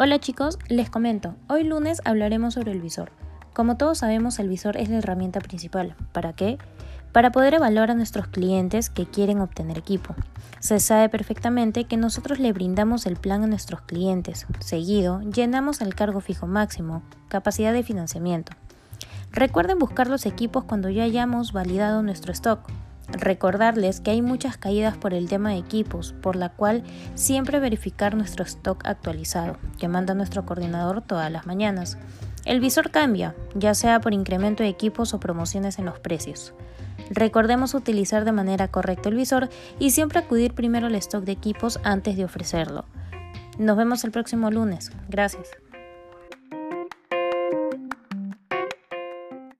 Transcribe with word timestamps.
Hola 0.00 0.20
chicos, 0.20 0.60
les 0.68 0.90
comento, 0.90 1.34
hoy 1.48 1.64
lunes 1.64 2.00
hablaremos 2.04 2.54
sobre 2.54 2.70
el 2.70 2.80
visor. 2.80 3.10
Como 3.52 3.76
todos 3.76 3.98
sabemos, 3.98 4.38
el 4.38 4.48
visor 4.48 4.76
es 4.76 4.88
la 4.88 4.98
herramienta 4.98 5.40
principal. 5.40 5.96
¿Para 6.12 6.34
qué? 6.34 6.56
Para 7.10 7.32
poder 7.32 7.54
evaluar 7.54 7.90
a 7.90 7.94
nuestros 7.94 8.28
clientes 8.28 8.90
que 8.90 9.06
quieren 9.06 9.40
obtener 9.40 9.76
equipo. 9.76 10.14
Se 10.60 10.78
sabe 10.78 11.08
perfectamente 11.08 11.82
que 11.82 11.96
nosotros 11.96 12.38
le 12.38 12.52
brindamos 12.52 13.06
el 13.06 13.16
plan 13.16 13.42
a 13.42 13.48
nuestros 13.48 13.80
clientes. 13.80 14.46
Seguido, 14.60 15.20
llenamos 15.22 15.80
el 15.80 15.96
cargo 15.96 16.20
fijo 16.20 16.46
máximo, 16.46 17.02
capacidad 17.26 17.72
de 17.72 17.82
financiamiento. 17.82 18.52
Recuerden 19.32 19.80
buscar 19.80 20.06
los 20.06 20.26
equipos 20.26 20.62
cuando 20.62 20.90
ya 20.90 21.02
hayamos 21.02 21.52
validado 21.52 22.04
nuestro 22.04 22.30
stock. 22.30 22.60
Recordarles 23.12 24.00
que 24.00 24.10
hay 24.10 24.22
muchas 24.22 24.58
caídas 24.58 24.96
por 24.96 25.14
el 25.14 25.28
tema 25.28 25.50
de 25.50 25.58
equipos, 25.58 26.14
por 26.20 26.36
la 26.36 26.50
cual 26.50 26.82
siempre 27.14 27.58
verificar 27.58 28.14
nuestro 28.14 28.44
stock 28.44 28.86
actualizado, 28.86 29.56
que 29.78 29.88
manda 29.88 30.14
nuestro 30.14 30.44
coordinador 30.44 31.00
todas 31.00 31.32
las 31.32 31.46
mañanas. 31.46 31.96
El 32.44 32.60
visor 32.60 32.90
cambia, 32.90 33.34
ya 33.54 33.74
sea 33.74 34.00
por 34.00 34.12
incremento 34.12 34.62
de 34.62 34.68
equipos 34.68 35.14
o 35.14 35.20
promociones 35.20 35.78
en 35.78 35.86
los 35.86 35.98
precios. 35.98 36.52
Recordemos 37.10 37.74
utilizar 37.74 38.24
de 38.24 38.32
manera 38.32 38.68
correcta 38.68 39.08
el 39.08 39.14
visor 39.14 39.48
y 39.78 39.90
siempre 39.90 40.18
acudir 40.18 40.54
primero 40.54 40.86
al 40.86 40.94
stock 40.96 41.24
de 41.24 41.32
equipos 41.32 41.80
antes 41.84 42.16
de 42.16 42.24
ofrecerlo. 42.24 42.84
Nos 43.58 43.76
vemos 43.76 44.04
el 44.04 44.12
próximo 44.12 44.50
lunes. 44.50 44.92
Gracias. 45.08 45.48